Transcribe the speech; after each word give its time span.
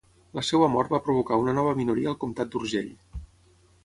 La 0.37 0.43
seva 0.45 0.69
mort 0.75 0.93
va 0.95 0.99
provocar 1.09 1.37
una 1.41 1.53
nova 1.57 1.75
minoria 1.81 2.09
al 2.13 2.17
comtat 2.25 2.51
d'Urgell. 2.57 2.91